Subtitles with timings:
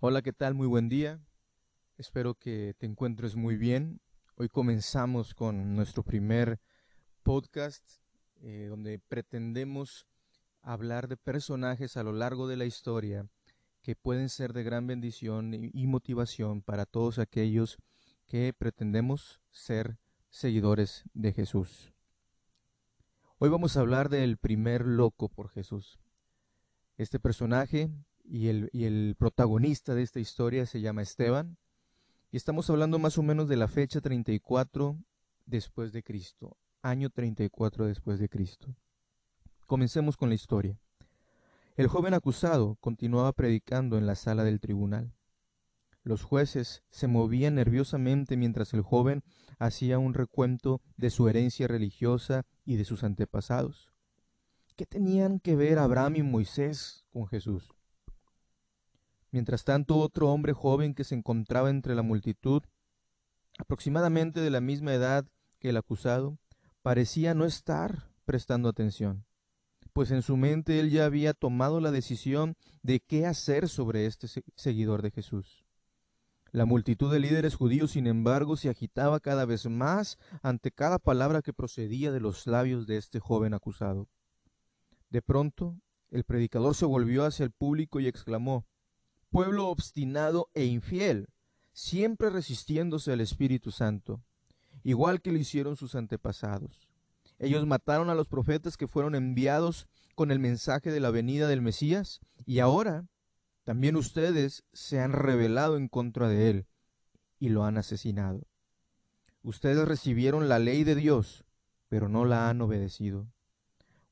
[0.00, 0.54] Hola, ¿qué tal?
[0.54, 1.20] Muy buen día.
[1.96, 4.00] Espero que te encuentres muy bien.
[4.36, 6.60] Hoy comenzamos con nuestro primer
[7.22, 7.82] podcast
[8.42, 10.06] eh, donde pretendemos
[10.60, 13.26] hablar de personajes a lo largo de la historia
[13.80, 17.78] que pueden ser de gran bendición y motivación para todos aquellos
[18.26, 19.98] que pretendemos ser
[20.28, 21.94] seguidores de Jesús.
[23.38, 25.98] Hoy vamos a hablar del primer loco por Jesús.
[26.98, 27.90] Este personaje
[28.24, 31.56] y el, protagonista de esta historia se llama Esteban.
[32.32, 34.98] Y estamos hablando más o menos de la fecha 34
[35.46, 38.74] después de Cristo, año 34 después de Cristo.
[39.66, 40.78] Comencemos con la historia.
[41.76, 45.12] El joven acusado continuaba predicando en la sala del tribunal.
[46.02, 49.22] Los jueces se movían nerviosamente mientras el joven
[49.58, 53.92] hacía un recuento de su herencia religiosa y de sus antepasados.
[54.76, 57.73] ¿Qué tenían que ver Abraham y Moisés con Jesús?
[59.34, 62.62] Mientras tanto, otro hombre joven que se encontraba entre la multitud,
[63.58, 65.26] aproximadamente de la misma edad
[65.58, 66.38] que el acusado,
[66.82, 69.26] parecía no estar prestando atención,
[69.92, 74.28] pues en su mente él ya había tomado la decisión de qué hacer sobre este
[74.54, 75.64] seguidor de Jesús.
[76.52, 81.42] La multitud de líderes judíos, sin embargo, se agitaba cada vez más ante cada palabra
[81.42, 84.08] que procedía de los labios de este joven acusado.
[85.10, 85.76] De pronto,
[86.12, 88.64] el predicador se volvió hacia el público y exclamó
[89.34, 91.26] pueblo obstinado e infiel,
[91.72, 94.22] siempre resistiéndose al Espíritu Santo,
[94.84, 96.88] igual que lo hicieron sus antepasados.
[97.40, 101.62] Ellos mataron a los profetas que fueron enviados con el mensaje de la venida del
[101.62, 103.08] Mesías, y ahora
[103.64, 106.66] también ustedes se han rebelado en contra de él
[107.40, 108.46] y lo han asesinado.
[109.42, 111.44] Ustedes recibieron la ley de Dios,
[111.88, 113.26] pero no la han obedecido.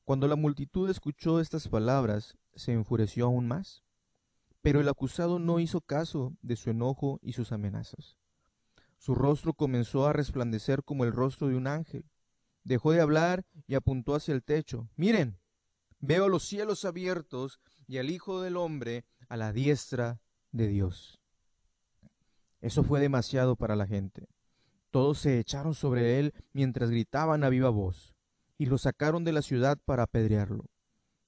[0.03, 3.83] Cuando la multitud escuchó estas palabras, se enfureció aún más
[4.63, 8.17] pero el acusado no hizo caso de su enojo y sus amenazas.
[8.97, 12.09] Su rostro comenzó a resplandecer como el rostro de un ángel.
[12.63, 14.87] Dejó de hablar y apuntó hacia el techo.
[14.95, 15.37] Miren,
[15.99, 20.21] veo los cielos abiertos y al Hijo del Hombre a la diestra
[20.53, 21.19] de Dios.
[22.61, 24.29] Eso fue demasiado para la gente.
[24.91, 28.15] Todos se echaron sobre él mientras gritaban a viva voz,
[28.57, 30.69] y lo sacaron de la ciudad para apedrearlo.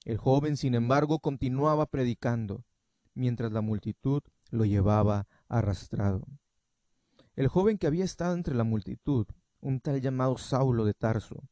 [0.06, 2.64] El joven, sin embargo, continuaba predicando
[3.16, 4.22] mientras la multitud
[4.52, 6.28] lo llevaba arrastrado.
[7.36, 9.28] El joven que había estado entre la multitud,
[9.60, 11.44] un tal llamado Saulo de Tarso,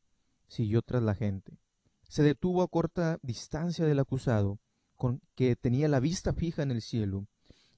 [0.48, 1.58] siguió tras la gente.
[2.08, 4.60] Se detuvo a corta distancia del acusado,
[4.96, 7.28] con que tenía la vista fija en el cielo,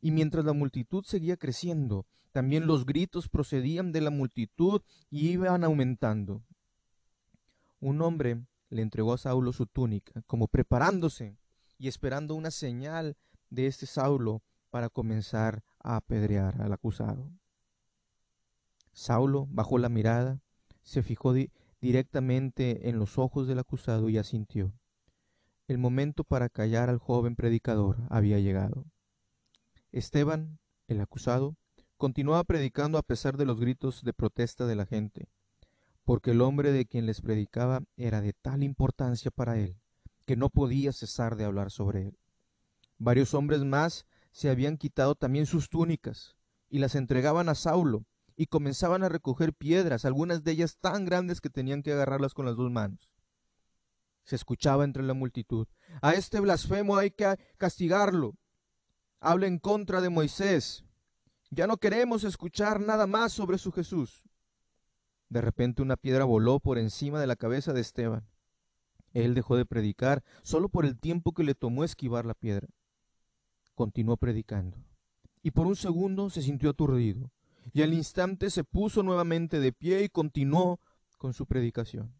[0.02, 5.64] y mientras la multitud seguía creciendo, también los gritos procedían de la multitud y iban
[5.64, 6.44] aumentando.
[7.80, 11.38] Un hombre le entregó a Saulo su túnica, como preparándose
[11.78, 13.16] y esperando una señal
[13.56, 17.32] de este Saulo para comenzar a apedrear al acusado.
[18.92, 20.42] Saulo bajó la mirada,
[20.84, 21.34] se fijó
[21.82, 24.74] directamente en los ojos del acusado y asintió.
[25.68, 28.86] El momento para callar al joven predicador había llegado.
[29.92, 31.56] Esteban, el acusado,
[31.98, 35.28] continuaba predicando a pesar de los gritos de protesta de la gente,
[36.04, 39.78] porque el hombre de quien les predicaba era de tal importancia para él
[40.26, 42.18] que no podía cesar de hablar sobre él.
[42.98, 46.38] Varios hombres más se habían quitado también sus túnicas
[46.70, 48.06] y las entregaban a Saulo
[48.38, 52.46] y comenzaban a recoger piedras, algunas de ellas tan grandes que tenían que agarrarlas con
[52.46, 53.14] las dos manos.
[54.24, 55.68] Se escuchaba entre la multitud,
[56.02, 58.36] a este blasfemo hay que castigarlo.
[59.20, 60.84] Habla en contra de Moisés.
[61.52, 64.24] Ya no queremos escuchar nada más sobre su Jesús.
[65.30, 68.28] De repente una piedra voló por encima de la cabeza de Esteban.
[69.14, 72.68] Él dejó de predicar solo por el tiempo que le tomó esquivar la piedra
[73.76, 74.78] continuó predicando.
[75.44, 77.32] Y por un segundo se sintió aturdido,
[77.74, 80.80] y al instante se puso nuevamente de pie y continuó
[81.18, 82.14] con su predicación.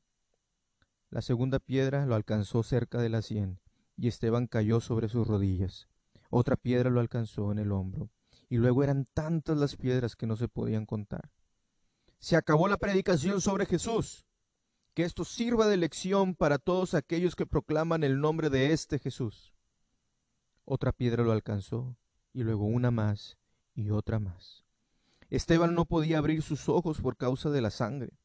[1.10, 3.60] La segunda piedra lo alcanzó cerca de la sien,
[3.98, 5.88] y Esteban cayó sobre sus rodillas.
[6.30, 8.10] Otra piedra lo alcanzó en el hombro,
[8.50, 11.32] y luego eran tantas las piedras que no se podían contar.
[12.20, 14.26] Se acabó la predicación sobre Jesús.
[14.94, 19.55] Que esto sirva de lección para todos aquellos que proclaman el nombre de este Jesús.
[20.66, 21.96] Otra piedra lo alcanzó,
[22.34, 23.38] y luego una más
[23.74, 24.66] y otra más.
[25.30, 28.18] Esteban no podía abrir sus ojos por causa de la sangre.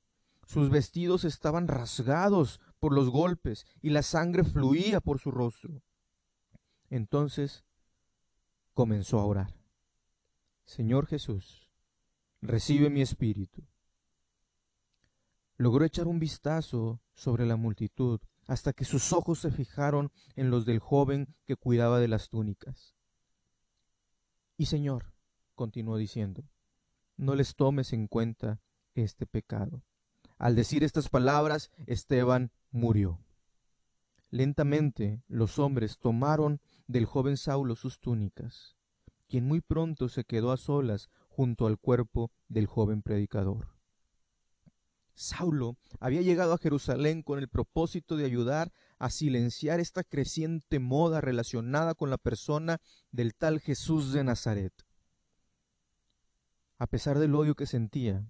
[0.47, 5.83] Sus vestidos estaban rasgados por los golpes y la sangre fluía por su rostro.
[6.89, 7.65] Entonces
[8.75, 9.55] comenzó a orar.
[10.65, 11.71] Señor Jesús,
[12.41, 13.63] recibe mi espíritu.
[15.57, 20.67] Logró echar un vistazo sobre la multitud hasta que sus ojos se fijaron en los
[20.67, 22.97] del joven que cuidaba de las túnicas.
[24.57, 25.15] Y Señor,
[25.55, 26.43] continuó diciendo,
[27.17, 28.61] no les tomes en cuenta
[28.97, 29.85] este pecado.
[30.37, 33.21] Al decir estas palabras, Esteban murió.
[34.31, 38.75] Lentamente los hombres tomaron del joven Saulo sus túnicas,
[39.29, 43.69] quien muy pronto se quedó a solas junto al cuerpo del joven predicador.
[45.21, 51.21] Saulo había llegado a Jerusalén con el propósito de ayudar a silenciar esta creciente moda
[51.21, 52.81] relacionada con la persona
[53.13, 54.73] del tal Jesús de Nazaret.
[56.79, 58.25] A pesar del odio que sentía,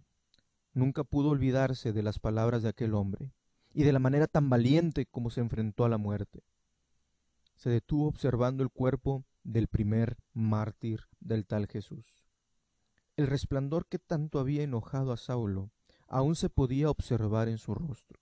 [0.73, 3.31] nunca pudo olvidarse de las palabras de aquel hombre
[3.73, 6.43] y de la manera tan valiente como se enfrentó a la muerte.
[7.55, 12.27] Se detuvo observando el cuerpo del primer mártir del tal Jesús.
[13.17, 15.71] El resplandor que tanto había enojado a Saulo
[16.11, 18.21] aún se podía observar en su rostro.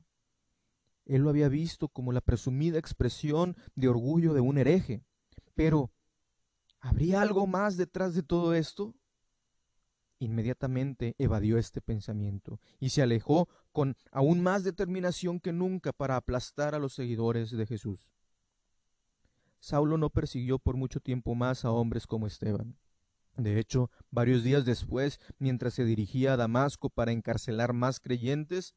[1.06, 5.02] Él lo había visto como la presumida expresión de orgullo de un hereje.
[5.54, 5.90] Pero,
[6.80, 8.94] ¿habría algo más detrás de todo esto?
[10.20, 16.74] Inmediatamente evadió este pensamiento y se alejó con aún más determinación que nunca para aplastar
[16.74, 18.10] a los seguidores de Jesús.
[19.60, 22.76] Saulo no persiguió por mucho tiempo más a hombres como Esteban.
[23.38, 28.74] De hecho, varios días después, mientras se dirigía a Damasco para encarcelar más creyentes,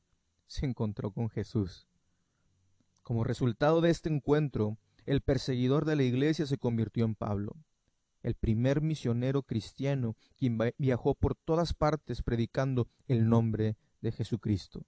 [0.47, 1.87] se encontró con Jesús.
[3.03, 7.57] Como resultado de este encuentro, el perseguidor de la iglesia se convirtió en Pablo
[8.23, 14.85] el primer misionero cristiano quien viajó por todas partes predicando el nombre de Jesucristo.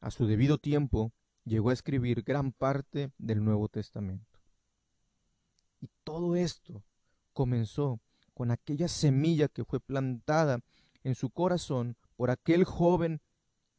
[0.00, 1.12] A su debido tiempo
[1.44, 4.40] llegó a escribir gran parte del Nuevo Testamento.
[5.80, 6.84] Y todo esto
[7.32, 8.00] comenzó
[8.42, 10.58] con aquella semilla que fue plantada
[11.04, 13.20] en su corazón por aquel joven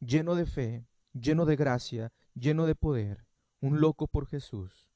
[0.00, 3.26] lleno de fe, lleno de gracia, lleno de poder,
[3.60, 4.88] un loco por Jesús,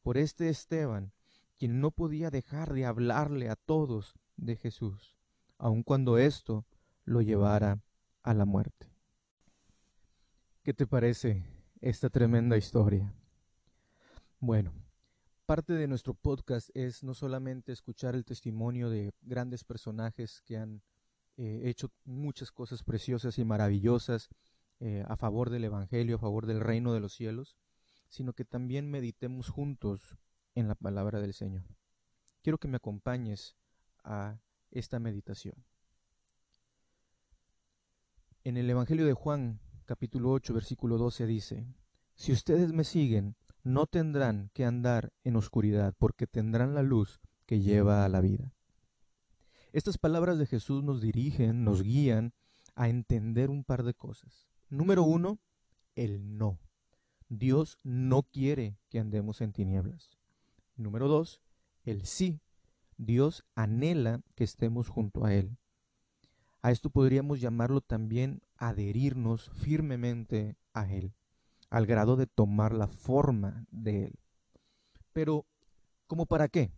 [0.00, 1.12] por este Esteban
[1.58, 5.16] quien no podía dejar de hablarle a todos de Jesús,
[5.58, 6.64] aun cuando esto
[7.04, 7.80] lo llevara
[8.22, 8.92] a la muerte.
[10.62, 11.42] ¿Qué te parece
[11.80, 13.12] esta tremenda historia?
[14.38, 14.72] Bueno,
[15.46, 20.82] parte de nuestro podcast es no solamente escuchar el testimonio de grandes personajes que han
[21.36, 24.28] eh, hecho muchas cosas preciosas y maravillosas
[24.80, 27.56] eh, a favor del Evangelio, a favor del reino de los cielos,
[28.08, 30.18] sino que también meditemos juntos
[30.56, 31.62] en la palabra del Señor.
[32.42, 33.56] Quiero que me acompañes
[34.02, 34.40] a
[34.72, 35.64] esta meditación.
[38.42, 41.66] En el Evangelio de Juan, capítulo 8, versículo 12 dice,
[42.16, 47.58] Si ustedes me siguen, no tendrán que andar en oscuridad, porque tendrán la luz que
[47.58, 48.52] lleva a la vida.
[49.72, 52.32] Estas palabras de Jesús nos dirigen, nos guían
[52.76, 54.46] a entender un par de cosas.
[54.70, 55.40] Número uno,
[55.96, 56.60] el no.
[57.28, 60.16] Dios no quiere que andemos en tinieblas.
[60.76, 61.42] Número dos,
[61.82, 62.40] el sí.
[62.98, 65.58] Dios anhela que estemos junto a Él.
[66.62, 71.14] A esto podríamos llamarlo también adherirnos firmemente a Él,
[71.76, 74.18] al grado de tomar la forma de Él.
[75.12, 75.44] Pero,
[76.06, 76.72] ¿cómo para qué?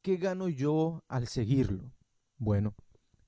[0.00, 1.92] ¿Qué gano yo al seguirlo?
[2.38, 2.74] Bueno,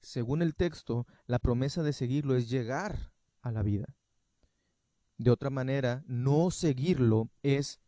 [0.01, 3.13] según el texto, la promesa de seguirlo es llegar
[3.43, 3.95] a la vida.
[5.19, 7.79] De otra manera, no seguirlo es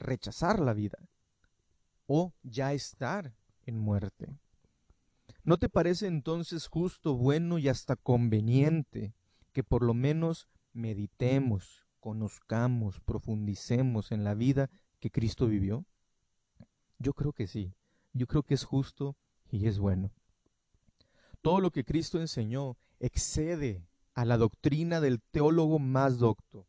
[0.00, 0.98] rechazar la vida
[2.06, 3.36] o ya estar
[3.66, 4.36] en muerte.
[5.44, 9.14] ¿No te parece entonces justo, bueno y hasta conveniente
[9.52, 14.68] que por lo menos meditemos, conozcamos, profundicemos en la vida
[14.98, 15.86] que Cristo vivió?
[16.98, 17.72] Yo creo que sí,
[18.12, 19.16] yo creo que es justo
[19.48, 20.10] y es bueno.
[21.42, 26.66] Todo lo que Cristo enseñó excede a la doctrina del teólogo más docto.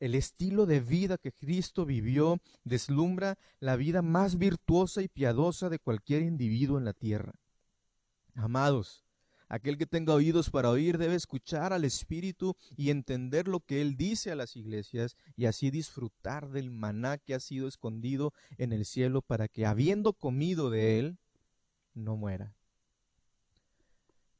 [0.00, 5.78] El estilo de vida que Cristo vivió deslumbra la vida más virtuosa y piadosa de
[5.78, 7.34] cualquier individuo en la tierra.
[8.34, 9.04] Amados,
[9.48, 13.96] aquel que tenga oídos para oír debe escuchar al Espíritu y entender lo que Él
[13.96, 18.84] dice a las iglesias y así disfrutar del maná que ha sido escondido en el
[18.84, 21.18] cielo para que, habiendo comido de Él,
[21.94, 22.54] no muera.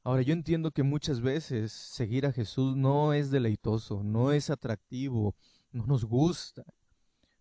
[0.03, 5.35] Ahora yo entiendo que muchas veces seguir a Jesús no es deleitoso, no es atractivo,
[5.71, 6.63] no nos gusta.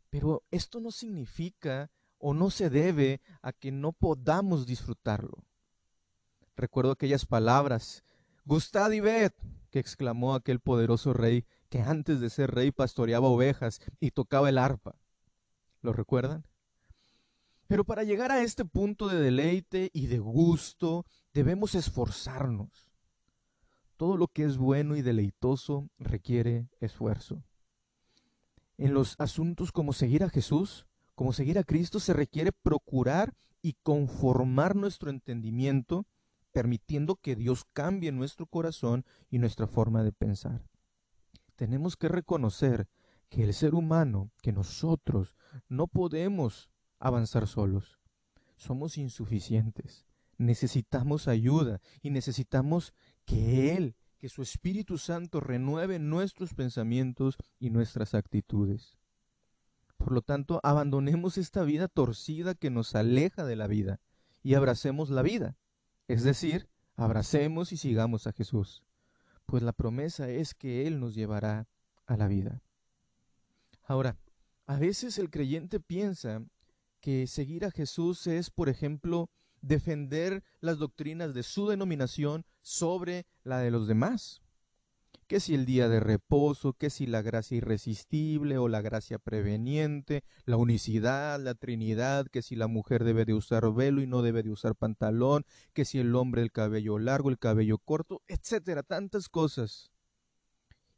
[0.09, 5.45] Pero esto no significa o no se debe a que no podamos disfrutarlo.
[6.57, 8.05] Recuerdo aquellas palabras,
[8.45, 9.33] gustad y ved,
[9.71, 14.59] que exclamó aquel poderoso rey que antes de ser rey pastoreaba ovejas y tocaba el
[14.59, 14.97] arpa.
[15.83, 16.47] ¿Lo recuerdan?
[17.67, 22.93] Pero para llegar a este punto de deleite y de gusto, debemos esforzarnos.
[23.97, 27.43] Todo lo que es bueno y deleitoso requiere esfuerzo
[28.79, 33.75] en los asuntos como seguir a Jesús, como seguir a Cristo, se requiere procurar y
[33.83, 36.07] conformar nuestro entendimiento,
[36.55, 40.65] permitiendo que Dios cambie nuestro corazón y nuestra forma de pensar.
[41.57, 42.89] Tenemos que reconocer
[43.29, 45.35] que el ser humano, que nosotros
[45.69, 46.71] no podemos
[47.01, 47.99] avanzar solos.
[48.57, 50.07] Somos insuficientes.
[50.39, 52.95] Necesitamos ayuda y necesitamos
[53.25, 58.97] que Él, que su Espíritu Santo renueve nuestros pensamientos y nuestras actitudes.
[59.97, 64.01] Por lo tanto, abandonemos esta vida torcida que nos aleja de la vida
[64.41, 65.57] y abracemos la vida.
[66.07, 68.83] Es decir, abracemos y sigamos a Jesús,
[69.47, 71.67] pues la promesa es que Él nos llevará
[72.07, 72.63] a la vida.
[73.83, 74.17] Ahora,
[74.67, 76.43] a veces el creyente piensa
[77.01, 79.31] que seguir a Jesús es, por ejemplo,
[79.61, 84.44] defender las doctrinas de su denominación sobre la de los demás.
[85.35, 90.23] Que si el día de reposo, que si la gracia irresistible o la gracia preveniente,
[90.45, 94.45] la unicidad, la trinidad, que si la mujer debe de usar velo y no debe
[94.45, 99.29] de usar pantalón, que si el hombre el cabello largo, el cabello corto, etcétera, tantas
[99.29, 99.91] cosas.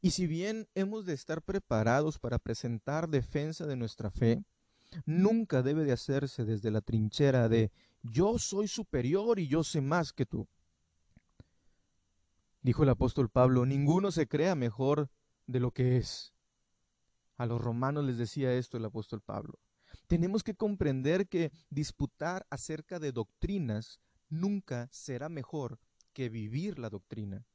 [0.02, 4.44] Y si bien hemos de estar preparados para presentar defensa de nuestra fe,
[5.06, 10.12] nunca debe de hacerse desde la trinchera de yo soy superior y yo sé más
[10.12, 10.46] que tú.
[12.66, 15.08] Dijo el apóstol Pablo, ninguno se crea mejor
[15.46, 16.34] de lo que es.
[17.36, 19.60] A los romanos les decía esto el apóstol Pablo.
[20.08, 25.78] Tenemos que comprender que disputar acerca de doctrinas nunca será mejor
[26.12, 27.46] que vivir la doctrina.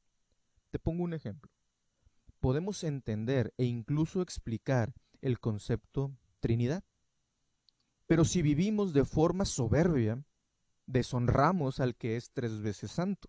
[0.69, 1.51] Te pongo un ejemplo.
[2.39, 6.85] Podemos entender e incluso explicar el concepto Trinidad.
[8.07, 10.23] Pero si vivimos de forma soberbia,
[10.85, 13.27] deshonramos al que es tres veces santo.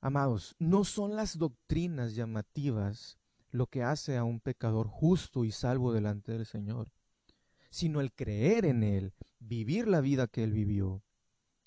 [0.00, 3.18] Amados, no son las doctrinas llamativas
[3.50, 6.92] lo que hace a un pecador justo y salvo delante del Señor,
[7.70, 11.02] sino el creer en Él, vivir la vida que Él vivió.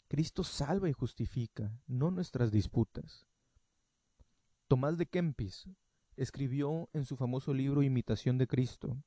[0.08, 3.28] Cristo salva y justifica, no nuestras disputas.
[4.68, 5.70] Tomás de Kempis
[6.16, 8.98] escribió en su famoso libro Imitación de Cristo,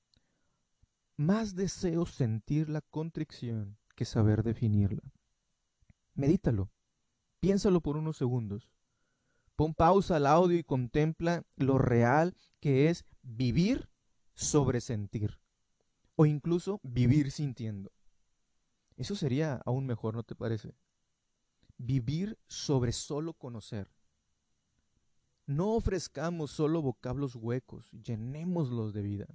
[1.17, 5.03] más deseo sentir la contrición que saber definirla.
[6.15, 6.71] Medítalo,
[7.41, 8.74] piénsalo por unos segundos.
[9.57, 13.89] Pon pausa al audio y contempla lo real que es vivir
[14.35, 15.39] sobre sentir,
[16.17, 17.93] o incluso vivir sintiendo.
[18.97, 20.75] Eso sería aún mejor, ¿no te parece?
[21.77, 23.91] Vivir sobre solo conocer.
[25.47, 29.27] No ofrezcamos solo vocablos huecos, llenémoslos de vida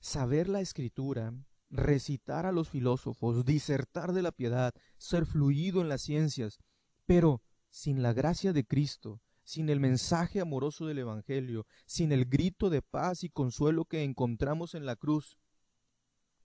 [0.00, 1.34] saber la escritura,
[1.70, 6.58] recitar a los filósofos, disertar de la piedad, ser fluido en las ciencias,
[7.06, 12.70] pero sin la gracia de Cristo, sin el mensaje amoroso del Evangelio, sin el grito
[12.70, 15.38] de paz y consuelo que encontramos en la cruz,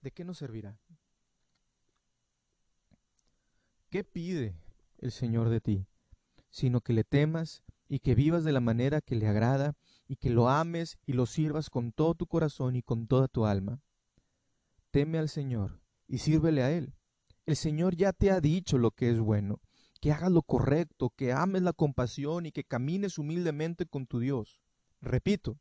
[0.00, 0.78] ¿de qué nos servirá?
[3.90, 4.56] ¿Qué pide
[4.98, 5.86] el Señor de ti?
[6.50, 9.76] Sino que le temas y que vivas de la manera que le agrada
[10.08, 13.46] y que lo ames y lo sirvas con todo tu corazón y con toda tu
[13.46, 13.80] alma.
[14.90, 16.94] Teme al Señor y sírvele a Él.
[17.46, 19.60] El Señor ya te ha dicho lo que es bueno,
[20.04, 24.60] que hagas lo correcto, que ames la compasión y que camines humildemente con tu Dios.
[25.00, 25.58] Repito,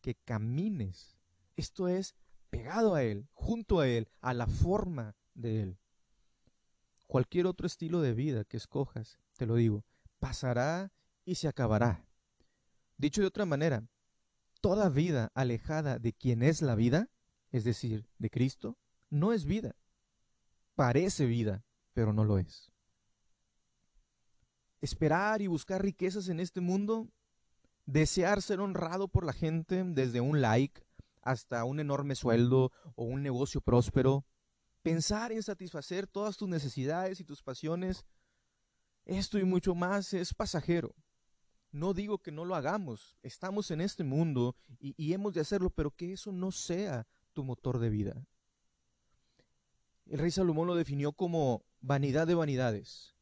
[0.00, 1.16] que camines.
[1.54, 2.16] Esto es
[2.50, 5.78] pegado a Él, junto a Él, a la forma de Él.
[7.06, 9.84] Cualquier otro estilo de vida que escojas, te lo digo,
[10.18, 10.90] pasará
[11.24, 12.04] y se acabará.
[12.96, 13.86] Dicho de otra manera,
[14.60, 17.10] toda vida alejada de quien es la vida,
[17.52, 18.76] es decir, de Cristo,
[19.08, 19.76] no es vida.
[20.74, 22.72] Parece vida, pero no lo es.
[24.80, 27.08] Esperar y buscar riquezas en este mundo,
[27.86, 30.82] desear ser honrado por la gente desde un like
[31.22, 34.24] hasta un enorme sueldo o un negocio próspero,
[34.82, 38.06] pensar en satisfacer todas tus necesidades y tus pasiones,
[39.04, 40.94] esto y mucho más es pasajero.
[41.70, 45.90] No digo que no lo hagamos, estamos en este mundo y, hemos de hacerlo, pero
[45.90, 48.26] que eso no sea tu motor de vida.
[50.06, 53.17] El rey Salomón lo definió como vanidad de vanidades.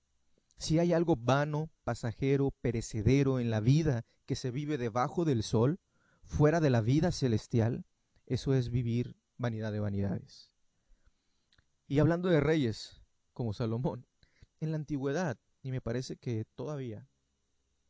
[0.59, 5.81] Si hay algo vano, pasajero, perecedero en la vida que se vive debajo del sol,
[6.23, 7.85] fuera de la vida celestial,
[8.27, 10.51] eso es vivir vanidad de vanidades.
[11.87, 14.07] Y hablando de reyes como Salomón,
[14.61, 17.09] en la antigüedad, y me parece que todavía,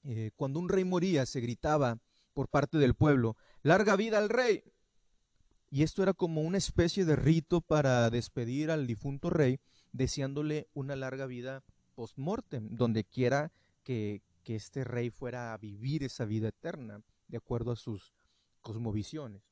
[0.03, 1.99] eh, cuando un rey moría se gritaba
[2.35, 4.63] por parte del pueblo, larga vida al rey.
[5.71, 9.61] Y esto era como una especie de rito para despedir al difunto rey,
[9.93, 11.65] deseándole una larga vida
[11.97, 13.50] post-mortem, donde quiera
[13.83, 18.12] que, que este rey fuera a vivir esa vida eterna, de acuerdo a sus
[18.61, 19.43] cosmovisiones.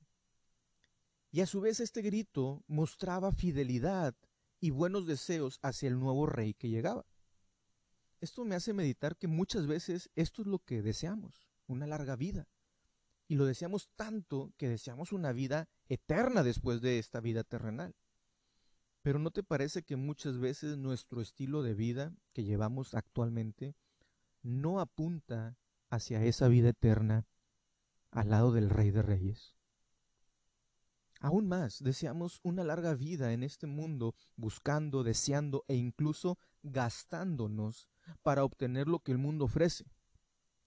[1.32, 4.14] Y a su vez este grito mostraba fidelidad
[4.60, 7.04] y buenos deseos hacia el nuevo rey que llegaba.
[8.20, 12.46] Esto me hace meditar que muchas veces esto es lo que deseamos, una larga vida.
[13.26, 17.94] Y lo deseamos tanto que deseamos una vida eterna después de esta vida terrenal.
[19.04, 23.76] Pero ¿no te parece que muchas veces nuestro estilo de vida que llevamos actualmente
[24.42, 25.58] no apunta
[25.90, 27.26] hacia esa vida eterna
[28.10, 29.56] al lado del Rey de Reyes?
[31.20, 37.90] Aún más, deseamos una larga vida en este mundo, buscando, deseando e incluso gastándonos
[38.22, 39.84] para obtener lo que el mundo ofrece.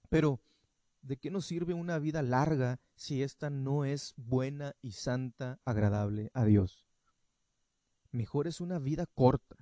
[0.10, 0.42] Pero,
[1.02, 6.30] ¿de qué nos sirve una vida larga si ésta no es buena y santa, agradable
[6.36, 6.87] a Dios?
[8.12, 9.56] Mejor es una vida corta,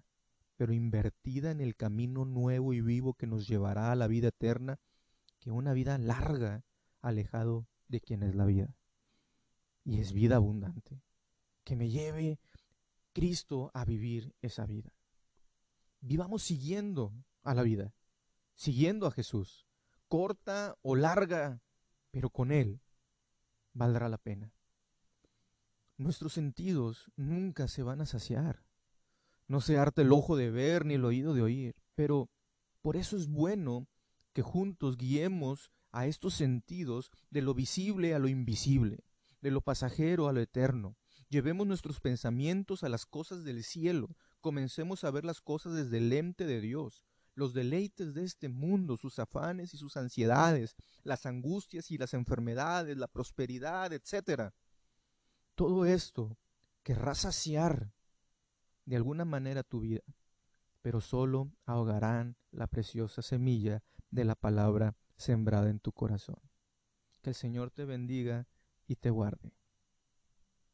[0.56, 4.80] pero invertida en el camino nuevo y vivo que nos llevará a la vida eterna,
[5.40, 6.64] que una vida larga
[7.02, 8.76] alejado de quien es la vida.
[9.84, 11.02] Y es vida abundante,
[11.64, 12.40] que me lleve
[13.14, 14.92] Cristo a vivir esa vida.
[16.02, 17.94] Vivamos siguiendo a la vida,
[18.56, 19.68] siguiendo a Jesús,
[20.08, 21.62] corta o larga,
[22.12, 22.82] pero con Él
[23.74, 24.52] valdrá la pena.
[25.98, 28.66] Nuestros sentidos nunca se van a saciar.
[29.48, 32.30] No se harta el ojo de ver ni el oído de oír, pero
[32.82, 33.88] por eso es bueno
[34.34, 39.06] que juntos guiemos a estos sentidos de lo visible a lo invisible,
[39.40, 40.98] de lo pasajero a lo eterno.
[41.30, 46.10] Llevemos nuestros pensamientos a las cosas del cielo, comencemos a ver las cosas desde el
[46.10, 51.92] lente de Dios, los deleites de este mundo, sus afanes y sus ansiedades, las angustias
[51.92, 54.52] y las enfermedades, la prosperidad, etc.
[55.56, 56.38] Todo esto
[56.84, 57.94] querrá saciar
[58.86, 60.04] de alguna manera tu vida,
[60.82, 63.82] pero solo ahogarán la preciosa semilla
[64.12, 66.40] de la palabra sembrada en tu corazón.
[67.22, 68.48] Que el Señor te bendiga
[68.86, 69.54] y te guarde.